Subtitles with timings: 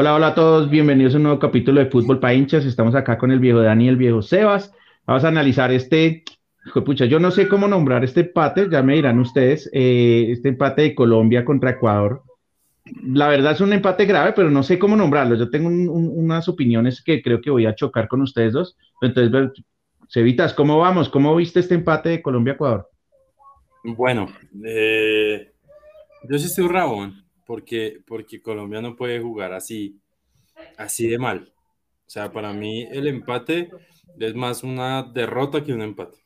[0.00, 2.64] Hola, hola a todos, bienvenidos a un nuevo capítulo de Fútbol para hinchas.
[2.64, 4.72] Estamos acá con el viejo Dani y el viejo Sebas.
[5.04, 6.24] Vamos a analizar este,
[6.86, 10.80] pucha, yo no sé cómo nombrar este empate, ya me dirán ustedes, eh, este empate
[10.80, 12.22] de Colombia contra Ecuador.
[13.04, 15.34] La verdad es un empate grave, pero no sé cómo nombrarlo.
[15.34, 18.78] Yo tengo unas opiniones que creo que voy a chocar con ustedes dos.
[19.02, 19.62] Entonces,
[20.08, 21.10] Cevitas, ¿cómo vamos?
[21.10, 22.88] ¿Cómo viste este empate de Colombia-Ecuador?
[23.84, 24.28] Bueno,
[24.64, 25.52] eh,
[26.26, 30.00] yo sí estoy rabón porque, porque Colombia no puede jugar así,
[30.78, 31.52] así de mal.
[32.06, 33.68] O sea, para mí el empate
[34.20, 36.16] es más una derrota que un empate.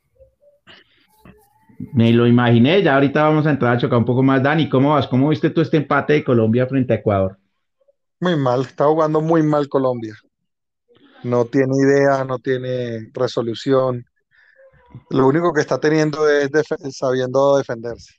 [1.94, 4.42] Me lo imaginé, ya ahorita vamos a entrar a chocar un poco más.
[4.42, 5.08] Dani, ¿cómo vas?
[5.08, 7.38] ¿Cómo viste tú este empate de Colombia frente a Ecuador?
[8.20, 10.14] Muy mal, está jugando muy mal Colombia.
[11.22, 14.04] No tiene idea, no tiene resolución.
[15.08, 16.50] Lo único que está teniendo es
[16.90, 18.12] sabiendo defenderse.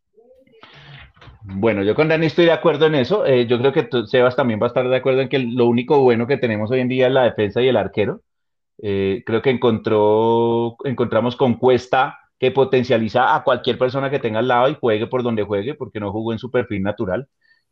[1.48, 3.26] Bueno, yo con Dani estoy de acuerdo en eso.
[3.26, 6.00] Eh, yo creo que Sebas también va a estar de acuerdo en que lo único
[6.00, 8.22] bueno que tenemos hoy en día es la defensa y el arquero.
[8.82, 14.48] Eh, creo que encontró, encontramos con Cuesta que potencializa a cualquier persona que tenga al
[14.48, 17.28] lado y juegue por donde juegue, porque no jugó en su perfil natural.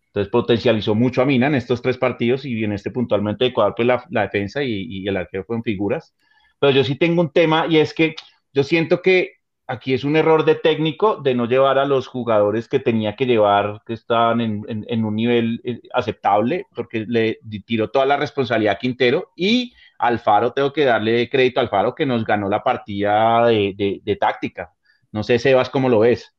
[0.07, 3.87] Entonces potencializó mucho a Mina en estos tres partidos y en este puntualmente Ecuador, pues
[3.87, 6.13] la, defensa y, y, el arquero fueron figuras.
[6.59, 8.15] Pero yo sí tengo un tema y es que
[8.53, 9.31] yo siento que
[9.67, 13.25] aquí es un error de técnico de no llevar a los jugadores que tenía que
[13.25, 18.79] llevar, que estaban en, un nivel eh, aceptable, porque le tiró toda la responsabilidad a
[18.79, 24.17] Quintero y Alfaro, tengo que darle crédito a Alfaro que nos ganó la partida de,
[24.19, 24.73] táctica.
[25.11, 26.33] No sé, Sebas, ¿cómo lo ves?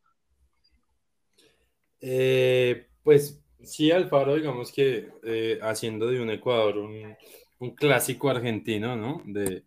[2.00, 7.16] Eh, pues sí, Alfaro, digamos que eh, haciendo de un Ecuador un,
[7.76, 9.22] clásico argentino, ¿no?
[9.24, 9.62] de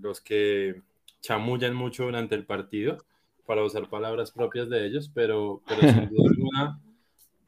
[0.00, 0.80] los que
[1.24, 2.98] chamullan mucho durante el partido,
[3.46, 6.80] para usar palabras propias de ellos, pero, pero sin duda alguna,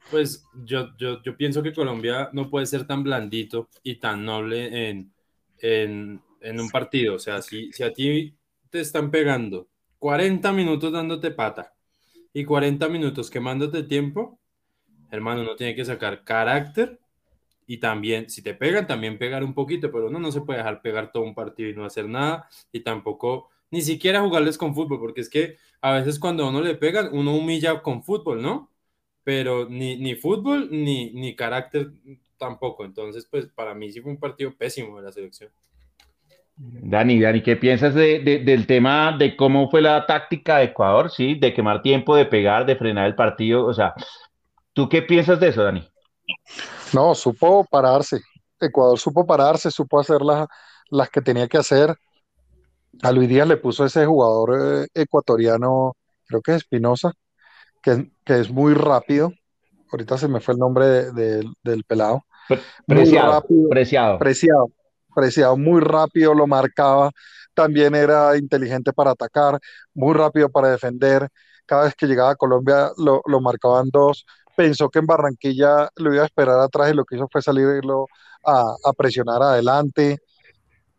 [0.09, 4.89] pues yo, yo, yo, pienso que Colombia no puede ser tan blandito y tan noble
[4.89, 5.11] en,
[5.59, 7.15] en, en un partido.
[7.15, 8.35] O sea, si, si a ti
[8.71, 9.67] te están pegando
[9.99, 11.73] 40 minutos dándote pata
[12.33, 14.39] y 40 minutos quemándote tiempo,
[15.11, 16.99] hermano, uno tiene que sacar carácter
[17.67, 20.81] y también, si te pegan, también pegar un poquito, pero uno no se puede dejar
[20.81, 24.99] pegar todo un partido y no hacer nada y tampoco ni siquiera jugarles con fútbol,
[24.99, 28.69] porque es que a veces cuando a uno le pegan, uno humilla con fútbol, ¿no?
[29.23, 31.91] Pero ni, ni fútbol ni, ni carácter
[32.37, 32.85] tampoco.
[32.85, 35.51] Entonces, pues para mí sí fue un partido pésimo de la selección.
[36.55, 41.35] Dani, Dani, ¿qué piensas de, del tema de cómo fue la táctica de Ecuador, sí?
[41.35, 43.65] De quemar tiempo, de pegar, de frenar el partido.
[43.65, 43.93] O sea,
[44.73, 45.87] ¿tú qué piensas de eso, Dani?
[46.93, 48.21] No, supo pararse.
[48.59, 50.47] Ecuador supo pararse, supo hacer las,
[50.89, 51.95] las que tenía que hacer
[53.01, 55.93] a Luis Díaz le puso ese jugador eh, ecuatoriano,
[56.25, 57.13] creo que es Espinosa,
[57.81, 59.31] que, es muy rápido.
[59.91, 62.25] Ahorita se me fue el nombre del pelado.
[62.85, 64.19] Preciado, preciado.
[64.19, 64.71] Preciado.
[65.15, 67.11] Preciado, muy rápido, lo marcaba.
[67.53, 69.59] También era inteligente para atacar,
[69.93, 71.27] muy rápido para defender.
[71.65, 74.25] Cada vez que llegaba a Colombia lo, marcaban dos.
[74.55, 78.07] Pensó que en Barranquilla lo iba a esperar atrás y lo que hizo fue salirlo
[78.43, 80.19] a, a presionar adelante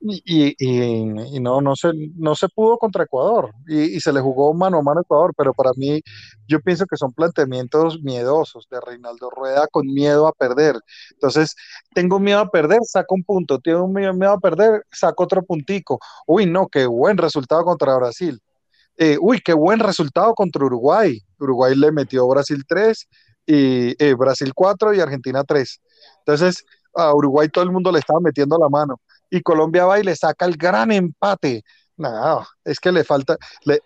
[0.01, 4.79] y, y, no, no, se, no se pudo contra Ecuador y, se le jugó mano
[4.79, 6.01] a mano a Ecuador, pero para mí
[6.47, 10.77] yo pienso que son planteamientos miedosos de Reinaldo Rueda con miedo a perder.
[11.13, 11.55] Entonces,
[11.95, 15.99] tengo miedo a perder, saco un punto, tengo miedo, a perder, saco otro puntico.
[16.27, 18.41] Uy, no, qué buen resultado contra Brasil.
[18.97, 21.21] Eh, uy, qué buen resultado contra Uruguay.
[21.41, 23.09] Uruguay le metió Brasil 3
[23.47, 25.81] y eh, Brasil 4 y Argentina 3.
[26.21, 29.01] Entonces, a Uruguay todo el mundo le estaba metiendo la mano
[29.31, 31.63] y Colombia va y le saca el gran empate.
[31.97, 33.37] Nada, es que le falta,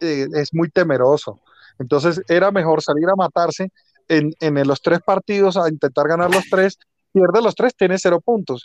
[0.01, 1.41] eh, es muy temeroso.
[1.79, 3.71] Entonces era mejor salir a matarse
[4.09, 6.79] en, en, los tres partidos a intentar ganar los tres.
[7.13, 8.65] Pierde los tres, tienes cero puntos.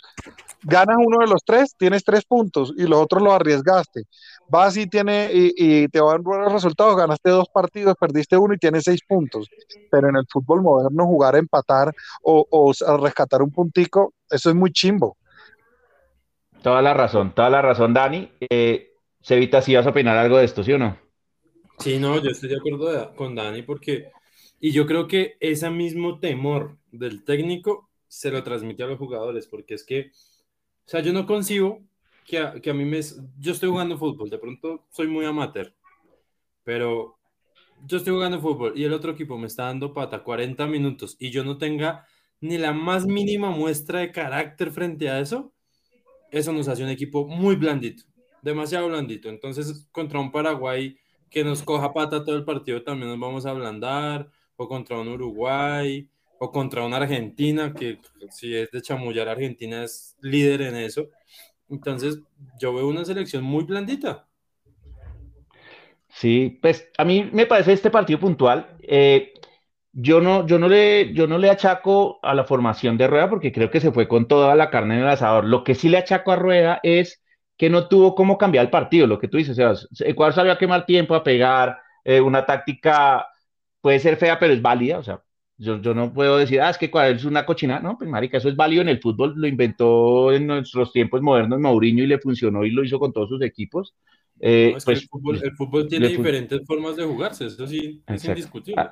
[0.62, 4.04] Ganas uno de los tres, tienes tres puntos y los otros los arriesgaste.
[4.48, 8.84] Vas y, tiene, y, te van buenos resultados, ganaste dos partidos, perdiste uno y tienes
[8.84, 9.48] seis puntos.
[9.90, 11.92] Pero en el fútbol moderno jugar a empatar
[12.22, 15.18] o, o rescatar un puntico, eso es muy chimbo.
[16.62, 18.30] Toda la razón, toda la razón, Dani.
[18.50, 20.98] Eh, Cevita, si vas a opinar algo de esto, ¿sí o no?
[21.78, 24.10] Sí, no, yo estoy de acuerdo con Dani porque,
[24.60, 29.46] y yo creo que ese mismo temor del técnico se lo transmite a los jugadores,
[29.46, 31.82] porque es que, o sea, yo no concibo
[32.26, 33.00] que a, que a mí me,
[33.38, 35.72] yo estoy jugando fútbol, de pronto soy muy amateur,
[36.64, 37.18] pero
[37.86, 41.30] yo estoy jugando fútbol y el otro equipo me está dando pata 40 minutos y
[41.30, 42.06] yo no tenga
[42.40, 45.52] ni la más mínima muestra de carácter frente a eso,
[46.30, 48.04] eso nos hace un equipo muy blandito,
[48.42, 49.28] demasiado blandito.
[49.28, 50.96] Entonces, contra un Paraguay
[51.30, 55.08] que nos coja pata todo el partido, también nos vamos a ablandar, o contra un
[55.08, 56.08] Uruguay,
[56.38, 57.98] o contra una Argentina, que
[58.30, 61.08] si es de chamullar, Argentina es líder en eso.
[61.68, 62.20] Entonces,
[62.58, 64.26] yo veo una selección muy blandita.
[66.08, 68.76] Sí, pues a mí me parece este partido puntual.
[68.80, 69.34] Eh,
[69.92, 73.52] yo no, yo no le, yo no le achaco a la formación de Rueda porque
[73.52, 75.44] creo que se fue con toda la carne en el asador.
[75.44, 77.22] Lo que sí le achaco a Rueda es
[77.56, 80.52] que no tuvo cómo cambiar el partido, lo que tú dices, o sea, Ecuador salió
[80.52, 83.26] a quemar tiempo, a pegar, eh, una táctica
[83.80, 85.20] puede ser fea, pero es válida, o sea,
[85.56, 88.38] yo, yo no puedo decir, ah, es que Ecuador es una cochina, no, pues marica,
[88.38, 92.20] eso es válido en el fútbol, lo inventó en nuestros tiempos modernos Mourinho y le
[92.20, 93.92] funcionó y lo hizo con todos sus equipos.
[94.38, 95.00] Eh, pues,
[95.42, 98.88] el, fútbol, tiene diferentes formas de jugarse, eso sí es indiscutible.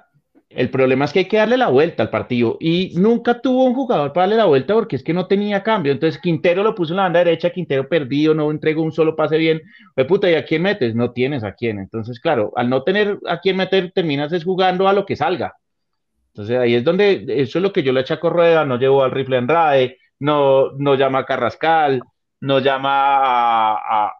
[0.57, 3.75] El problema es que hay que darle la vuelta al partido y nunca tuvo un
[3.75, 5.93] jugador para darle la vuelta porque es que no tenía cambio.
[5.93, 9.37] Entonces Quintero lo puso en la banda derecha, Quintero perdido, no entregó un solo pase
[9.37, 9.61] bien.
[9.95, 10.95] Pues puta, ¿y a quién metes?
[10.95, 11.79] No tienes a quién.
[11.79, 15.57] Entonces, claro, al no tener a quién meter, terminas es jugando a lo que salga.
[16.29, 19.11] Entonces ahí es donde, eso es lo que yo le echaco rueda, no llevo al
[19.11, 22.01] rifle en RAE, no, no llama a Carrascal,
[22.41, 23.75] no llama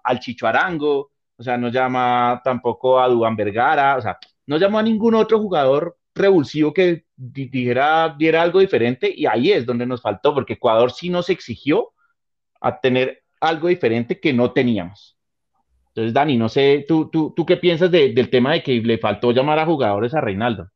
[0.05, 4.79] al Chicho Arango, o sea, no llama tampoco a Duan Vergara, o sea, no llamó
[4.79, 10.03] a ningún otro jugador revulsivo que dijera, diera algo diferente y ahí es donde nos
[10.03, 11.93] faltó, porque Ecuador sí nos exigió
[12.61, 15.17] a tener algo diferente que no teníamos.
[15.89, 19.33] Entonces, Dani, no sé, ¿tú, tú, tú qué piensas del tema de que le faltó
[19.33, 20.69] llamar a jugadores a Reinaldo?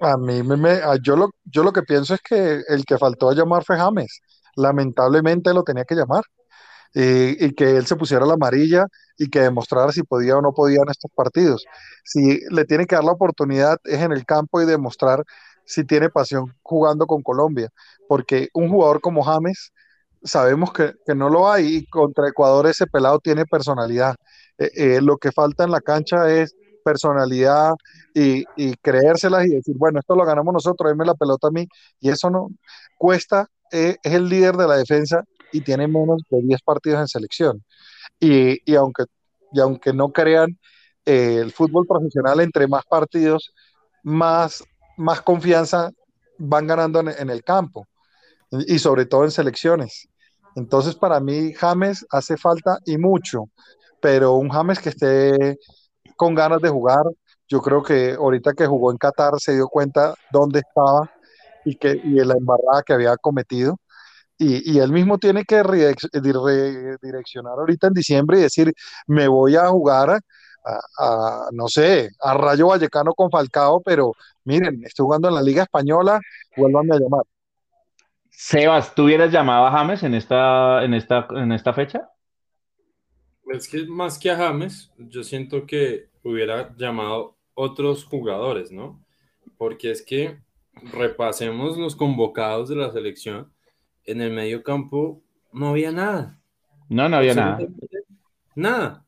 [0.00, 3.34] A mí me, yo, lo, yo lo que pienso es que el que faltó a
[3.34, 4.20] llamar fue James.
[4.56, 6.24] Lamentablemente lo tenía que llamar.
[6.92, 10.80] Y que él se pusiera la amarilla y que demostrara si podía o no podía
[10.82, 11.64] en estos partidos.
[12.04, 15.24] Si le tiene que dar la oportunidad es en el campo y demostrar
[15.64, 17.68] si tiene pasión jugando con Colombia,
[18.08, 19.72] porque un jugador como James
[20.22, 24.16] sabemos que, no lo hay y contra Ecuador ese pelado tiene personalidad.
[24.58, 26.54] Eh, eh, lo que falta en la cancha es
[26.84, 27.72] personalidad
[28.14, 28.44] y,
[28.82, 31.68] creérselas y decir, bueno, esto lo ganamos nosotros, denme la pelota a mí,
[32.00, 32.48] y eso no
[32.98, 37.08] cuesta, eh, es el líder de la defensa y tiene menos de 10 partidos en
[37.08, 37.64] selección.
[38.18, 39.04] Y, aunque,
[39.52, 40.58] y aunque no crean,
[41.04, 43.52] eh, el fútbol profesional, entre más partidos,
[44.02, 44.64] más,
[44.96, 45.90] más confianza
[46.38, 47.86] van ganando en, el campo
[48.50, 50.08] y sobre todo en selecciones.
[50.56, 53.44] Entonces, para mí, James hace falta y mucho,
[54.00, 55.58] pero un James que esté
[56.16, 57.04] con ganas de jugar,
[57.48, 61.10] yo creo que ahorita que jugó en Qatar se dio cuenta dónde estaba
[61.64, 63.78] y, que, y la embarrada que había cometido
[64.40, 68.72] y, él mismo tiene que redireccionar ahorita en diciembre y decir,
[69.06, 70.18] me voy a jugar
[70.98, 74.14] a, no sé, a Rayo Vallecano con Falcao, pero
[74.44, 76.18] miren, estoy jugando en la Liga Española,
[76.56, 77.22] vuélvanme a llamar.
[78.30, 82.08] Sebas, ¿tú hubieras llamado a James en esta, en esta, en esta fecha?
[83.52, 89.04] Es que más que a James, yo siento que hubiera llamado otros jugadores, ¿no?
[89.58, 90.40] Porque es que
[90.92, 93.52] repasemos los convocados de la selección
[94.10, 95.22] en el medio campo
[95.52, 96.40] no había nada.
[96.88, 97.58] No, no había nada.
[98.54, 99.04] Nada.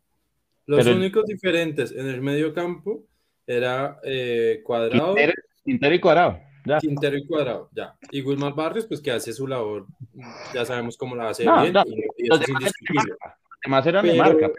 [0.67, 3.05] Los únicos diferentes en el medio campo
[3.47, 5.15] era eh, Cuadrado.
[5.65, 6.41] Quintero, y Cuadrado.
[6.65, 6.79] Ya.
[6.79, 7.97] Quintero y Cuadrado, ya.
[8.11, 9.87] Y Wilmar Barrios, pues que hace su labor,
[10.55, 11.75] ya sabemos cómo la hace bien.
[12.17, 13.15] Y, eso es indiscutible.
[13.65, 14.51] Además era mi marca.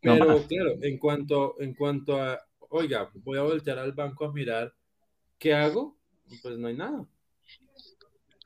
[0.00, 2.38] Pero, claro, en cuanto, en cuanto a,
[2.70, 4.72] oiga, voy a voltear al banco a mirar
[5.38, 5.96] qué hago,
[6.42, 7.04] pues no hay nada.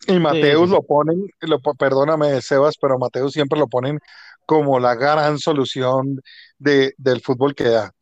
[0.06, 4.00] Y Mateus lo ponen, lo, perdóname, Sebas, pero Mateus siempre lo ponen
[4.46, 6.20] como la gran solución
[6.58, 7.92] de, del fútbol que da.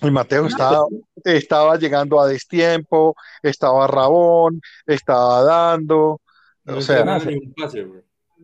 [0.00, 0.84] Y Mateus estaba,
[1.24, 6.20] estaba llegando a destiempo, estaba rabón, estaba dando.
[6.66, 7.20] o sea,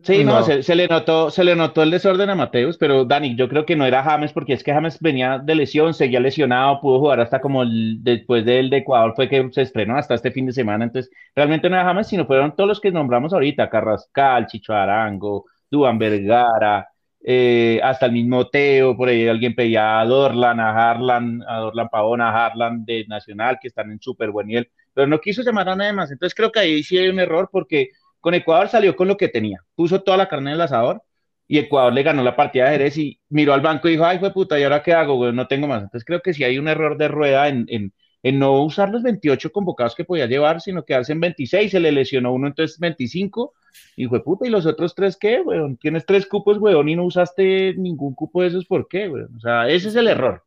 [0.05, 3.49] Sí, no, Se, le notó, se le notó el desorden a Mateus, pero Dani, yo
[3.49, 6.99] creo que no era James, porque es que James venía de lesión, seguía lesionado, pudo
[6.99, 10.45] jugar hasta como el, después del de Ecuador, fue que se estrenó hasta este fin
[10.45, 14.45] de semana, entonces realmente no era James, sino fueron todos los que nombramos ahorita, Carrascal,
[14.45, 16.87] Chicho Arango, Duan Vergara,
[17.23, 21.89] eh, hasta el mismo Teo, por ahí alguien pedía a Dorlan, a Harlan, a Dorlan
[21.89, 25.67] Pavón, a Harlan de Nacional, que están en súper buen nivel, pero no quiso llamar
[25.69, 27.89] a nadie más, entonces creo que ahí sí hay un error, porque
[28.25, 31.03] con Ecuador salió con lo que tenía, puso toda la carne en el asador
[31.47, 34.17] y Ecuador le ganó la partida de Jerez y miró al banco y dijo, ay,
[34.17, 35.31] fue puta, ¿y ahora qué hago?
[35.31, 35.83] No tengo más.
[35.83, 39.93] Entonces creo que sí hay un error de rueda en, no usar los 28 convocados
[39.93, 43.53] que podía llevar, sino quedarse en 26, se le lesionó uno, entonces 25,
[43.95, 45.77] y fue puta, ¿y los otros tres qué, weón?
[45.77, 49.35] Tienes tres cupos, weón, y no usaste ningún cupo de esos, ¿por qué, weón?
[49.35, 50.41] O sea, ese es el error.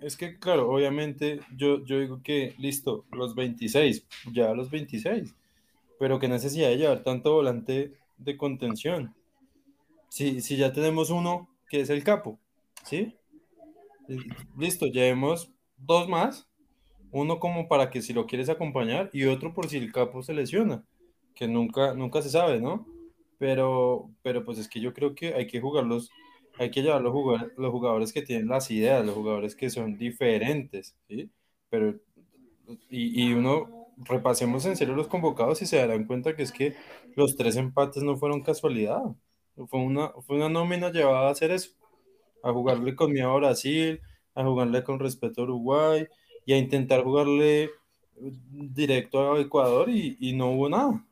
[0.00, 5.34] Es que, claro, obviamente, yo, yo digo que, listo, los 26, ya los 26
[6.00, 9.14] pero qué necesidad de llevar tanto volante de contención.
[10.08, 12.40] Si, si ya tenemos uno que es el capo,
[12.84, 13.14] ¿sí?
[14.56, 16.48] Listo, llevemos dos más
[17.10, 20.32] Uno como para que si lo quieres acompañar y otro por si el capo se
[20.32, 20.86] lesiona,
[21.34, 22.86] que nunca, nunca se sabe, ¿no?
[23.38, 26.10] Pero, pero pues es que yo creo que hay que jugarlos,
[26.58, 29.98] hay que llevar los jugadores, los jugadores que tienen las ideas, los jugadores que son
[29.98, 31.30] diferentes, ¿sí?
[31.68, 31.94] Pero,
[32.88, 36.74] y, y uno, repasemos en serio los convocados y se darán cuenta que es que
[37.16, 39.02] los tres empates no fueron casualidad,
[39.68, 41.70] fue una, fue una nómina llevada a hacer eso,
[42.42, 44.00] a jugarle con miedo a Brasil,
[44.34, 46.06] a jugarle con respeto a Uruguay
[46.46, 47.70] y a intentar jugarle
[48.16, 51.04] directo a Ecuador y, no hubo nada.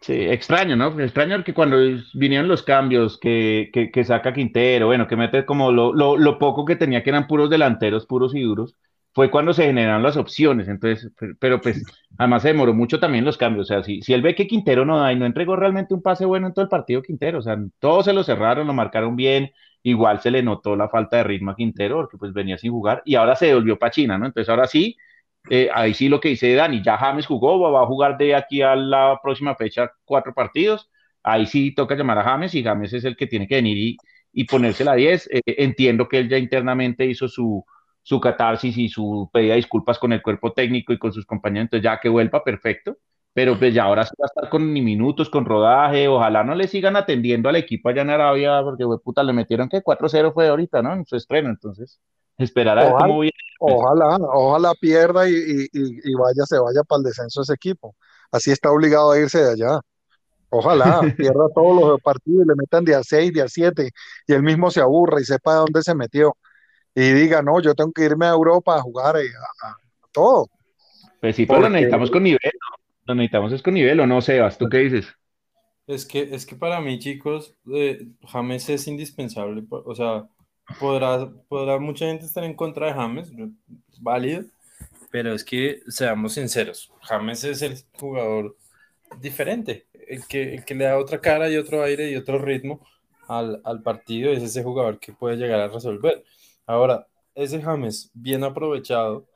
[0.00, 0.98] Sí, extraño, ¿no?
[1.00, 1.76] Extraño porque cuando
[2.14, 6.38] vinieron los cambios que, que, que saca Quintero, bueno, que mete como lo, lo, lo,
[6.38, 8.76] poco que tenía que eran puros delanteros, puros y duros,
[9.12, 10.68] fue cuando se generaron las opciones.
[10.68, 11.82] Entonces, pero pues
[12.18, 13.70] además se demoró mucho también los cambios.
[13.70, 16.02] O sea, si, si él ve que Quintero no da y no entregó realmente un
[16.02, 19.16] pase bueno en todo el partido, Quintero, o sea, todos se lo cerraron, lo marcaron
[19.16, 19.50] bien,
[19.82, 23.02] igual se le notó la falta de ritmo a Quintero porque pues venía sin jugar
[23.04, 24.26] y ahora se devolvió para China, ¿no?
[24.26, 24.96] Entonces ahora sí
[25.48, 28.62] eh, ahí sí lo que dice Dani, ya James jugó, va a jugar de aquí
[28.62, 30.90] a la próxima fecha cuatro partidos,
[31.22, 33.96] ahí sí toca llamar a James y James es el que tiene que venir y,
[34.32, 35.28] y ponerse la 10.
[35.32, 37.64] Eh, entiendo que él ya internamente hizo su,
[38.02, 41.66] su catarsis y su pedida de disculpas con el cuerpo técnico y con sus compañeros,
[41.66, 42.96] entonces ya que vuelva, perfecto,
[43.32, 46.66] pero pues ya ahora sí va a estar con minutos, con rodaje, ojalá no le
[46.66, 50.82] sigan atendiendo al equipo allá en Arabia, porque puta, le metieron que 4-0 fue ahorita,
[50.82, 50.94] ¿no?
[50.94, 52.00] En su estreno, entonces
[52.38, 53.36] esperar a ver cómo viene.
[53.62, 57.94] Ojalá, ojalá pierda y, y, y, vaya, se vaya para el descenso ese equipo.
[58.32, 59.80] Así está obligado a irse de allá.
[60.48, 63.90] Ojalá pierda todos los partidos y le metan día 6, día 7
[64.26, 66.36] y él mismo se aburra y sepa de dónde se metió.
[66.94, 69.28] Y diga, no, yo tengo que irme a Europa a jugar eh,
[69.62, 69.76] a, a,
[70.12, 70.48] todo.
[71.20, 72.76] Pues sí, pero lo necesitamos con nivel, ¿no?
[73.06, 74.58] Lo necesitamos es con nivel, ¿o no, Sebas?
[74.58, 75.06] ¿Tú qué dices?
[75.86, 79.64] Es que, es que para mí, chicos, eh, James es indispensable.
[79.70, 80.28] O sea,
[80.78, 83.32] podrá, podrá mucha gente estar en contra de James,
[84.00, 84.44] válido,
[85.10, 88.56] pero es que seamos sinceros, James es el jugador
[89.20, 92.86] diferente, el que, el que le da otra cara y otro aire y otro ritmo
[93.26, 96.24] al, al partido, es ese jugador que puede llegar a resolver.
[96.70, 99.26] Ahora, ese James bien aprovechado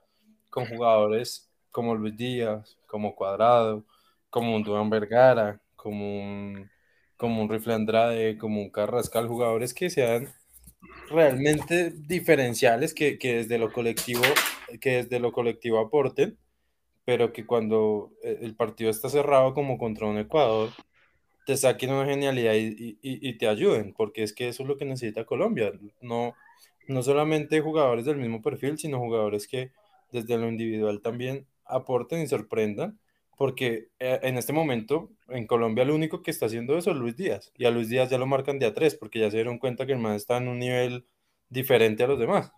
[0.51, 3.85] con jugadores como Luis Díaz, como Cuadrado,
[4.31, 6.71] como un Duan Vergara, como un,
[7.17, 10.33] como un Rifle Andrade, como un Carrascal, jugadores que sean
[11.11, 14.23] realmente diferenciales que, que, desde lo colectivo
[14.81, 16.39] que desde lo colectivo aporten
[17.05, 20.71] pero que cuando eh, el partido está cerrado como contra un Ecuador
[21.47, 24.77] te saquen una genialidad y, y, y te ayuden porque es que eso es lo
[24.77, 25.73] que necesita Colombia.
[26.01, 26.35] No,
[26.89, 29.73] no solamente jugadores del mismo perfil sino jugadores que
[30.13, 32.99] desde lo individual también aporten y sorprendan
[33.37, 37.17] porque eh, en este momento en Colombia lo único que está haciendo eso es Luis
[37.17, 39.59] Díaz, y a Luis Díaz ya lo marcan de a tres, porque ya se dieron
[39.59, 41.07] cuenta que el man está en un nivel
[41.49, 42.53] diferente a los demás.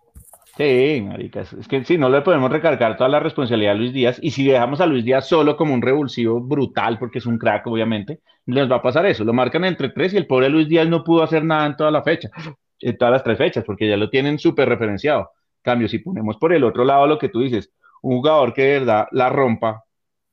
[0.57, 4.19] Sí, maricas, es que si no le podemos recargar toda la responsabilidad a Luis Díaz,
[4.23, 7.67] y si dejamos a Luis Díaz solo como un revulsivo brutal, porque es un crack,
[7.67, 10.89] obviamente, les va a pasar eso, lo marcan entre tres y el pobre Luis Díaz
[10.89, 12.31] no pudo hacer nada en toda la fecha,
[12.81, 15.31] en todas las tres fechas, porque ya lo tienen súper referenciado.
[15.63, 18.79] Cambio, si ponemos por el otro lado lo que tú dices, un jugador que de
[18.81, 19.85] verdad la rompa,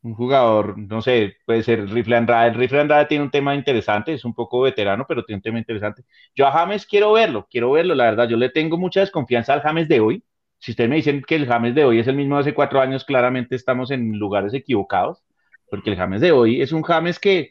[0.04, 2.50] un jugador, no sé, puede ser Rifle Andrade.
[2.50, 5.60] El Rifle Andrade tiene un tema interesante, es un poco veterano, pero tiene un tema
[5.60, 6.04] interesante.
[6.36, 8.28] Yo a James quiero verlo, quiero verlo, la verdad.
[8.28, 10.24] Yo le tengo mucha desconfianza al James de hoy.
[10.60, 12.82] Si ustedes me dicen que el James de hoy es el mismo de hace cuatro
[12.82, 15.24] años, claramente estamos en lugares equivocados,
[15.70, 17.50] porque el James de hoy es un James que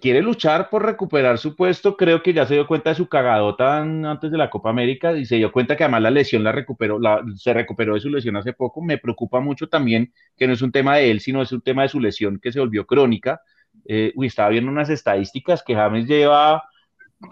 [0.00, 3.78] quiere luchar por recuperar su puesto, creo que ya se dio cuenta de su cagadota
[3.80, 6.98] antes de la Copa América y se dio cuenta que además la lesión la recuperó,
[6.98, 8.82] la, se recuperó de su lesión hace poco.
[8.82, 11.82] Me preocupa mucho también que no es un tema de él, sino es un tema
[11.82, 13.40] de su lesión que se volvió crónica.
[13.84, 16.64] Eh, uy, estaba viendo unas estadísticas que James lleva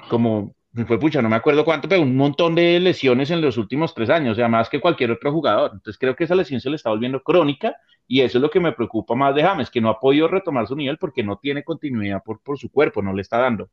[0.08, 0.54] como
[0.86, 4.10] fue pucha, no me acuerdo cuánto, pero un montón de lesiones en los últimos tres
[4.10, 5.70] años, o sea, más que cualquier otro jugador.
[5.72, 7.74] Entonces creo que esa lesión se le está volviendo crónica
[8.06, 10.66] y eso es lo que me preocupa más de James, que no ha podido retomar
[10.66, 13.68] su nivel porque no tiene continuidad por, por su cuerpo, no le está dando.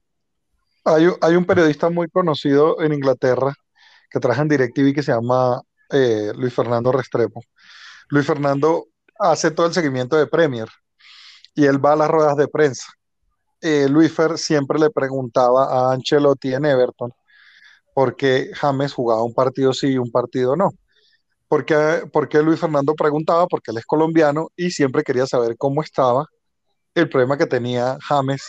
[0.85, 3.53] Hay, un periodista muy conocido en Inglaterra
[4.09, 5.61] que trabaja en DirecTV que se llama
[5.91, 7.41] eh, Luis Fernando Restrepo.
[8.09, 8.85] Luis Fernando
[9.19, 10.67] hace todo el seguimiento de Premier
[11.55, 12.85] y él va a las ruedas de prensa
[13.65, 17.11] eh, Luis Fer siempre le preguntaba a Ancelotti en Everton
[17.95, 20.71] por qué James jugaba un partido sí y un partido no.
[21.47, 26.27] Porque, porque Luis Fernando preguntaba, porque él es colombiano y siempre quería saber cómo estaba
[26.95, 28.43] el problema que tenía James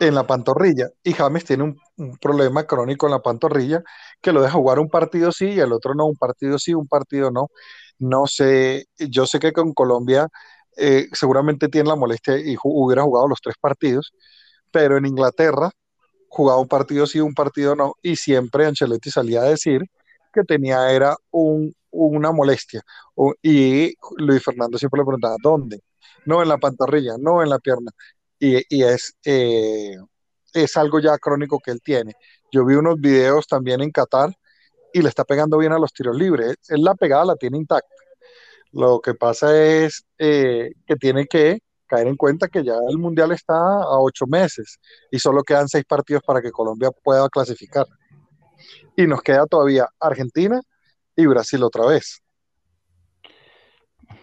[0.00, 0.90] en la pantorrilla.
[1.04, 1.76] Y James tiene un,
[2.20, 3.82] problema crónico en la pantorrilla
[4.22, 6.88] que lo deja jugar un partido sí y el otro no, un partido sí, un
[6.88, 7.48] partido no.
[7.98, 10.28] No sé, yo sé que con Colombia
[10.80, 14.12] eh, seguramente tiene la molestia y hubiera jugado los tres partidos,
[14.70, 15.70] pero en Inglaterra
[16.28, 19.82] jugaba un partido sí, un partido no, y siempre Ancelotti salía a decir
[20.32, 22.82] que tenía era un una molestia.
[23.42, 25.80] y Luis Fernando siempre le preguntaba, ¿dónde?
[26.26, 27.90] No en la pantorrilla, no en la pierna.
[28.38, 29.96] Y, es, eh,
[30.54, 32.14] es algo ya crónico que él tiene.
[32.52, 34.30] Yo vi unos videos también en Qatar
[34.92, 36.56] y le está pegando bien a los tiros libres.
[36.68, 37.94] Él la pegada la tiene intacta.
[38.72, 43.32] Lo que pasa es eh, que tiene que caer en cuenta que ya el Mundial
[43.32, 44.78] está a ocho meses
[45.10, 47.86] y solo quedan seis partidos para que Colombia pueda clasificar.
[48.96, 50.60] Y nos queda todavía Argentina
[51.16, 52.22] y Brasil otra vez.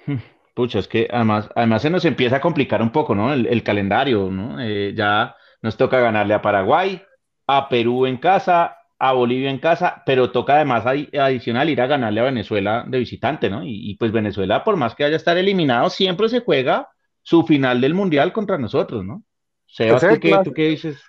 [0.56, 3.34] Pucha, es que además, además se nos empieza a complicar un poco, ¿no?
[3.34, 4.60] El, calendario, ¿no?
[4.60, 7.02] Eh, ya nos toca ganarle a Paraguay,
[7.46, 12.20] a Perú en casa, a Bolivia en casa, pero toca además adicional ir a ganarle
[12.20, 13.62] a Venezuela de visitante, ¿no?
[13.64, 16.90] Y, pues Venezuela, por más que haya estar eliminado, siempre se juega
[17.22, 19.24] su final del Mundial contra nosotros, ¿no?
[19.68, 21.00] Sebas, ¿tú qué, ¿tú qué, dices?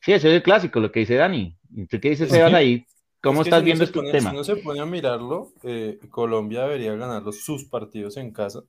[0.00, 1.56] Sí, ese es el clásico, lo que dice Dani.
[1.90, 2.86] ¿Tú qué dices, Sebas, ahí?
[3.20, 4.30] ¿Cómo estás viendo este tema?
[4.30, 8.62] Si no se pone a mirarlo, eh, Colombia debería ganar sus partidos en casa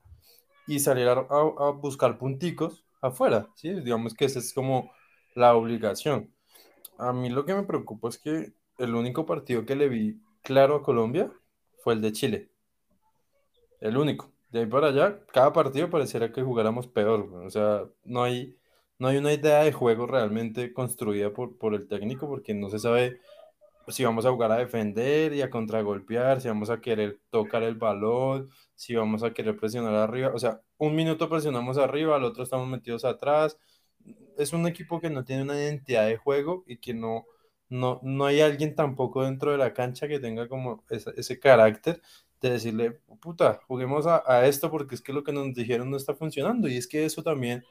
[0.66, 3.70] y salir a, a buscar punticos afuera, ¿sí?
[3.70, 4.92] Digamos que esa es como
[5.36, 6.32] la obligación
[7.00, 10.76] a mí lo que me preocupa es que el único partido que le vi claro
[10.76, 11.32] a Colombia
[11.84, 12.50] fue el de Chile.
[13.80, 14.32] El único.
[14.52, 17.32] De ahí para allá, cada partido pareciera que jugáramos peor.
[17.46, 18.58] O sea, no hay,
[18.98, 22.80] no hay una idea de juego realmente construida por, por el técnico porque no se
[22.80, 23.20] sabe
[23.88, 27.76] si vamos a jugar a defender y a contragolpear, si vamos a querer tocar el
[27.76, 30.32] balón, si vamos a querer presionar arriba.
[30.34, 33.58] O sea, un minuto presionamos arriba, al otro estamos metidos atrás
[34.38, 37.26] es un equipo que no tiene una identidad de juego y que no,
[37.70, 42.02] no, no hay alguien tampoco dentro de la cancha que tenga como ese, carácter
[42.42, 46.16] de decirle, puta, juguemos a, esto porque es que lo que nos dijeron no está
[46.16, 46.68] funcionando.
[46.68, 47.64] Y es que eso también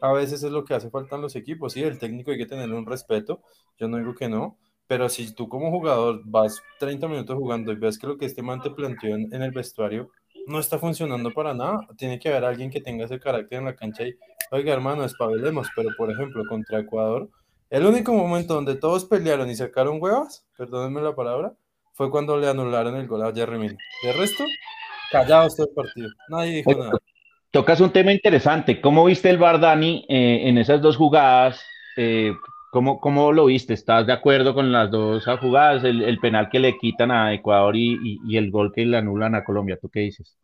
[0.00, 1.72] a veces es lo que hace falta en los equipos.
[1.72, 3.42] Sí, el técnico hay que tener un respeto,
[3.78, 7.76] yo no digo que no, pero si tú como jugador vas 30 minutos jugando y
[7.76, 10.10] ves que lo que este man te planteó en, en el vestuario
[10.46, 13.76] no está funcionando para nada, tiene que haber alguien que tenga ese carácter en la
[13.76, 14.14] cancha y
[14.50, 17.28] oiga hermano, espabilemos, pero por ejemplo contra Ecuador,
[17.68, 21.52] el único momento donde todos pelearon y sacaron huevas, perdónenme la palabra,
[21.94, 23.76] fue cuando le anularon el gol a Jerry.
[24.02, 24.44] De resto,
[25.10, 26.92] callados todo el partido, nadie dijo nada.
[27.50, 31.60] Tocas un tema interesante, ¿cómo viste el Bardani eh, en esas dos jugadas?
[31.96, 32.32] Eh,
[32.72, 33.74] ¿cómo, ¿cómo, lo viste?
[33.74, 35.84] ¿Estás de acuerdo con las dos jugadas?
[35.84, 39.44] El, penal que le quitan a Ecuador y, y el gol que le anulan a
[39.44, 40.36] Colombia, ¿tú qué dices?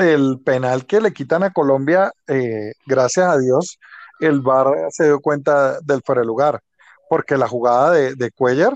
[0.00, 3.78] el penal que le quitan a Colombia, eh, gracias a Dios,
[4.20, 6.60] el VAR se dio cuenta del fuera de lugar,
[7.08, 8.72] porque la jugada de, de Cuellar,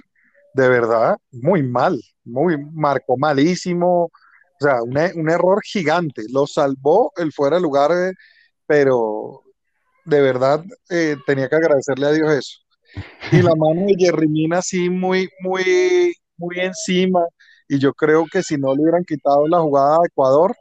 [0.54, 4.10] de verdad, muy mal, muy marcó malísimo, o
[4.60, 8.12] sea, un, un error gigante, lo salvó el fuera de lugar, eh,
[8.66, 9.42] pero
[10.04, 12.58] de verdad eh, tenía que agradecerle a Dios eso.
[13.32, 17.20] Y la mano de Jerry Mina así muy, muy, muy encima,
[17.68, 20.54] y yo creo que si no le hubieran quitado la jugada a Ecuador,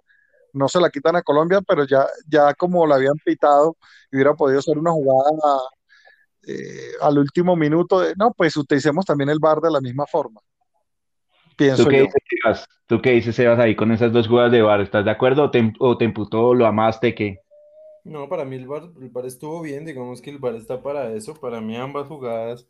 [0.53, 3.75] no se la quitan a Colombia, pero ya, ya como la habían pitado,
[4.11, 5.59] hubiera podido ser una jugada
[6.47, 10.39] eh, al último minuto de, no, pues utilicemos también el bar de la misma forma.
[11.55, 12.67] Pienso ¿Tú qué, Dices, Sebas?
[12.87, 14.81] ¿Tú qué dices, Sebas, ahí con esas dos jugadas de bar?
[14.81, 17.39] ¿Estás de acuerdo o te, o te emputó, lo amaste, qué?
[18.03, 21.33] No, para mí el bar, el estuvo bien, digamos que el bar está para eso.
[21.35, 22.67] Para mí ambas jugadas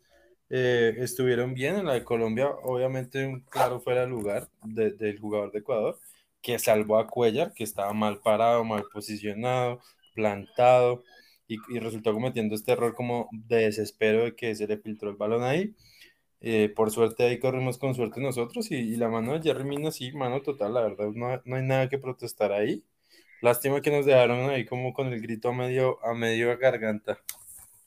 [0.50, 1.76] eh, estuvieron bien.
[1.76, 5.98] En la de Colombia, obviamente, claro, fuera el lugar del jugador de Ecuador
[6.44, 9.80] que salvó a Cuellar, que estaba mal parado, mal posicionado,
[10.14, 11.02] plantado,
[11.48, 15.42] y, resultó cometiendo este error como de desespero de que se le filtró el balón
[15.44, 15.74] ahí.
[16.40, 20.12] Eh, por suerte ahí corrimos con suerte nosotros y, la mano de Jerry Mina sí,
[20.12, 22.84] mano total, la verdad no, no, hay nada que protestar ahí.
[23.44, 27.18] Lástima que nos dejaron ahí como con el grito a medio, a medio garganta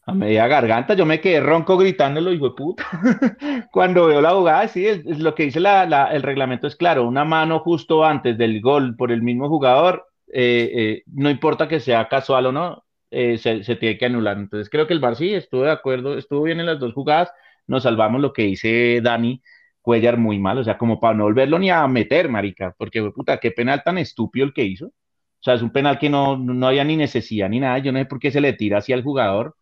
[0.05, 2.85] a media garganta, yo me quedé ronco gritándolo, hijo de puta.
[3.73, 7.59] Cuando veo la jugada, sí, es, lo que dice el reglamento es claro, una mano
[7.59, 12.45] justo antes del gol por el mismo jugador, eh, eh, no importa que sea casual
[12.45, 14.37] o no, eh, se, tiene que anular.
[14.37, 17.29] Entonces creo que el Bar sí estuvo de acuerdo, estuvo bien en las dos jugadas,
[17.65, 19.41] nos salvamos lo que dice Dani
[19.81, 23.39] Cuellar muy mal, o sea, como para no volverlo ni a meter, marica, porque puta,
[23.39, 24.91] qué penal tan estúpido el que hizo.
[25.39, 27.99] O sea, es un penal que no, no había ni necesidad ni nada, yo no
[27.99, 29.55] sé por qué se le tira así al jugador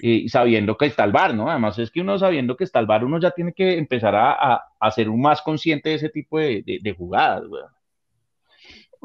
[0.00, 1.48] y sabiendo que está el bar, ¿no?
[1.48, 4.60] Además es que uno sabiendo que está el bar, uno ya tiene que empezar a,
[4.80, 7.62] a, ser un más consciente de ese tipo de, de, jugadas, güey.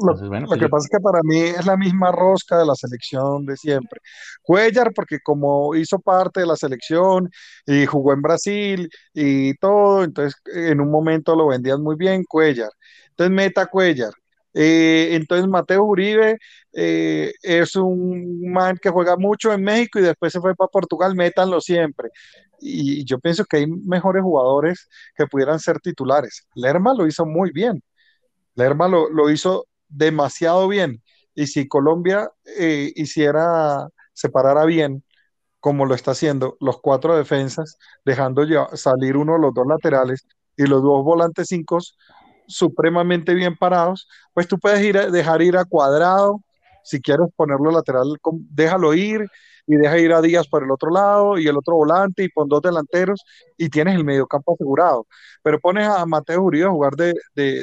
[0.02, 2.74] Lo, lo, pues que pasa es que para mí es la misma rosca de la
[2.74, 4.00] selección de siempre.
[4.42, 7.30] Cuellar, porque como hizo parte de la selección
[7.66, 12.72] y jugó en Brasil y todo, entonces en un momento lo vendían muy bien, Cuellar.
[13.10, 14.14] Entonces meta Cuellar.
[14.62, 16.38] Eh, entonces Mateo Uribe
[16.74, 21.16] eh, es un man que juega mucho en México y después se fue para Portugal,
[21.16, 22.10] métanlo siempre.
[22.60, 26.46] Y yo pienso que hay mejores jugadores que pudieran ser titulares.
[26.56, 27.82] Lerma lo hizo muy bien.
[28.56, 31.02] Lerma lo, lo hizo demasiado bien.
[31.36, 35.04] Y si Colombia eh, hiciera, separara bien,
[35.60, 38.46] como lo está haciendo, los cuatro defensas, dejando
[38.76, 41.80] salir uno de los dos laterales y los dos volantes cinco
[42.50, 46.42] supremamente bien parados, pues tú puedes ir dejar ir a cuadrado,
[46.84, 48.08] si quieres ponerlo lateral,
[48.50, 49.30] déjalo ir
[49.68, 52.50] y deja ir a Díaz por el otro lado y el otro volante y pon
[52.50, 53.24] dos delanteros
[53.56, 55.06] y tienes el mediocampo asegurado.
[55.44, 57.14] Pero pones a Mateo Uribe a jugar de,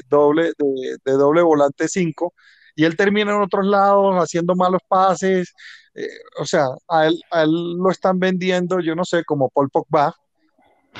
[0.08, 2.32] doble, de, doble volante 5
[2.76, 5.52] y él termina en otros lados haciendo malos pases.
[5.96, 6.06] Eh,
[6.38, 10.14] o sea, a él, a él, lo están vendiendo, yo no sé, como Paul Pogba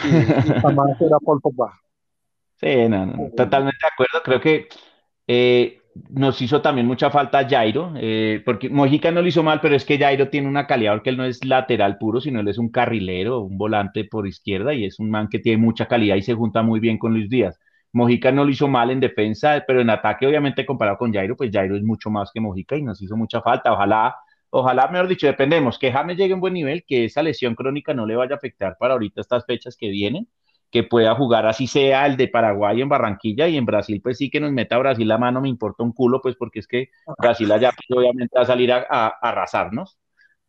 [0.03, 1.73] y, jamás era Paul Pogba.
[2.57, 4.23] Sí, no, no, totalmente de acuerdo.
[4.25, 4.69] Creo que
[5.27, 9.77] eh, nos hizo también mucha falta Jairo, eh, porque Mojica no lo hizo mal, pero
[9.77, 12.59] es que Jairo tiene una calidad porque él no es lateral puro, sino él es
[12.59, 16.23] un carrilero, un volante por izquierda y es un man que tiene mucha calidad y
[16.23, 17.59] se junta muy bien con Luis Díaz.
[17.93, 21.51] Mojica no lo hizo mal en defensa, pero en ataque, obviamente, comparado con Jairo, pues
[21.53, 23.73] Jairo es mucho más que Mojica y nos hizo mucha falta.
[23.73, 24.17] Ojalá,
[24.51, 28.07] ojalá, mejor dicho, dependemos, que James llegue en buen nivel, que esa lesión crónica no
[28.07, 30.29] le vaya a afectar para ahorita estas fechas que vienen
[30.77, 34.29] que pueda jugar así sea el de Paraguay en Barranquilla y en Brasil pues sí
[34.29, 36.91] que nos meta a Brasil la mano, me importa un culo pues porque es que
[37.17, 38.83] Brasil allá pues, obviamente va a salir a,
[39.23, 39.97] arrasarnos,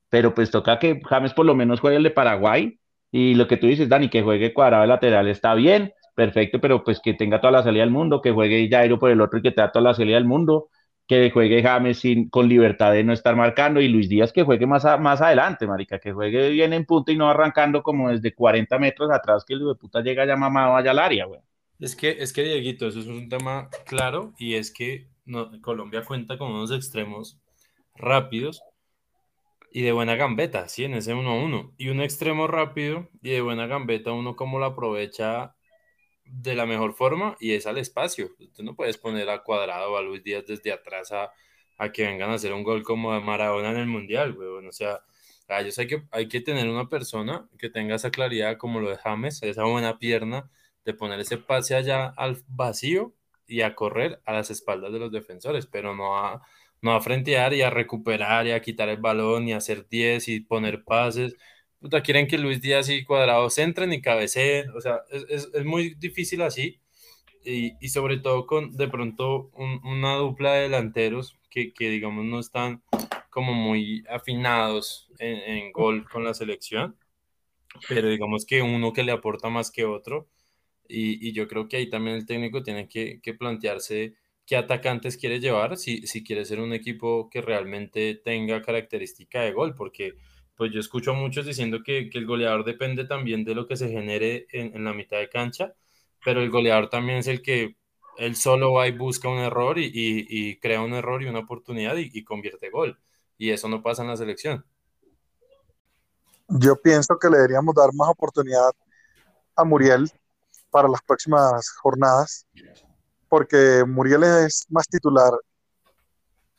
[0.09, 2.77] pero pues toca que James por lo menos juegue el de Paraguay
[3.09, 6.83] y lo que tú dices Dani, que juegue cuadrado de lateral está bien, perfecto, pero
[6.83, 9.43] pues que tenga toda la salida del mundo, que juegue Jairo por el otro y
[9.43, 10.67] que tenga toda la salida del mundo,
[11.07, 14.67] que juegue James sin, con libertad de no estar marcando y Luis Díaz que juegue
[14.67, 18.77] más, más adelante, marica, que juegue bien en punta y no arrancando como desde 40
[18.77, 21.39] metros atrás que el de puta llega ya mamado allá al área, güey.
[21.79, 25.07] Es que, es que, Dieguito, eso es un tema claro y es que
[25.61, 27.39] Colombia cuenta con unos extremos
[27.95, 28.61] rápidos
[29.71, 31.73] y de buena gambeta, sí, en ese 1-1.
[31.77, 35.55] Y un extremo rápido y de buena gambeta, uno como lo aprovecha
[36.29, 38.31] de la mejor forma y es al espacio.
[38.55, 41.31] Tú no puedes poner a Cuadrado a Luis Díaz desde atrás a,
[41.91, 44.47] que vengan a hacer un gol como de Maradona en el Mundial, güey.
[44.67, 45.01] O sea,
[45.47, 48.89] a ellos hay que, hay que tener una persona que tenga esa claridad como lo
[48.89, 50.49] de James, esa buena pierna
[50.85, 53.13] de poner ese pase allá al vacío
[53.47, 56.41] y a correr a las espaldas de los defensores, pero no a,
[56.81, 60.27] no a frentear y a recuperar y a quitar el balón y a hacer 10
[60.29, 61.35] y poner pases
[62.03, 66.41] quieren que Luis Díaz y Cuadrado entren y cabeceen, o sea, es, es, muy difícil
[66.41, 66.79] así.
[67.43, 72.39] Y, y, sobre todo con de pronto una dupla de delanteros que, que, digamos no
[72.39, 72.83] están
[73.29, 76.97] como muy afinados en, en, gol con la selección,
[77.87, 80.27] pero digamos que uno que le aporta más que otro.
[80.89, 85.17] Y, y yo creo que ahí también el técnico tiene que, que plantearse qué atacantes
[85.17, 90.15] quiere llevar, si, si quiere ser un equipo que realmente tenga característica de gol, porque
[90.57, 93.89] pues yo escucho a muchos diciendo que, el goleador depende también de lo que se
[93.89, 95.75] genere en, la mitad de cancha,
[96.25, 97.77] pero el goleador también es el que
[98.17, 102.23] él solo va y busca un error y, crea un error y una oportunidad y,
[102.23, 102.99] convierte gol.
[103.37, 104.65] Y eso no pasa en la selección.
[106.47, 108.71] Yo pienso que le deberíamos dar más oportunidad
[109.55, 110.09] a Muriel
[110.71, 112.47] para las próximas jornadas,
[113.29, 115.31] porque Muriel es más titular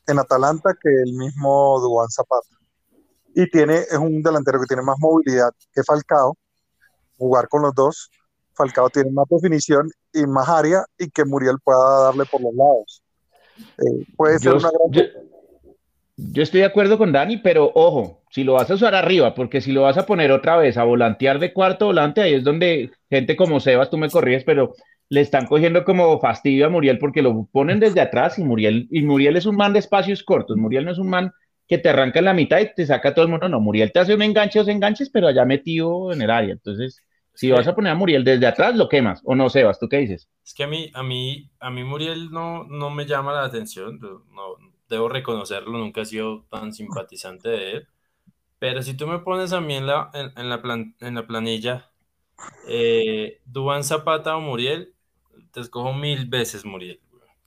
[0.06, 2.57] en Atalanta que el mismo Duan Zapata
[3.34, 6.36] y tiene, es un delantero que tiene más movilidad que Falcao,
[7.16, 8.10] jugar con los dos.
[8.54, 13.02] Falcao tiene más definición y más área y que Muriel pueda darle por los lados.
[13.78, 15.08] Eh, puede ser una gran...
[16.20, 19.60] Yo, estoy de acuerdo con Dani, pero ojo, si lo vas a usar arriba, porque
[19.60, 22.90] si lo vas a poner otra vez a volantear de cuarto volante, ahí es donde
[23.08, 24.74] gente como Sebas, tú me corríes, pero
[25.10, 29.02] le están cogiendo como fastidio a Muriel porque lo ponen desde atrás y Muriel, y
[29.02, 31.32] Muriel es un man de espacios cortos, Muriel no es un man
[31.68, 33.48] que te arranca en la mitad y te saca todo el mundo.
[33.48, 36.52] No, Muriel te hace un enganche, dos enganches, pero allá metido en el área.
[36.52, 37.02] Entonces,
[37.34, 39.20] si vas a poner a Muriel desde atrás, lo quemas.
[39.24, 40.28] O no, Sebas, ¿tú qué dices?
[40.44, 44.00] Es que a mí, a mí, a mí Muriel no, no me llama la atención.
[44.00, 44.56] No,
[44.88, 47.88] debo reconocerlo, nunca he sido tan simpatizante de él.
[48.58, 50.62] Pero si tú me pones a mí en la, en, la,
[51.00, 51.90] en la planilla,
[52.68, 54.94] eh, Duan Zapata o Muriel,
[55.52, 57.00] te escojo mil veces Muriel,